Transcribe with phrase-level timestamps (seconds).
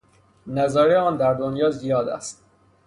[0.47, 2.45] نظایر آن در دنیا زیاد است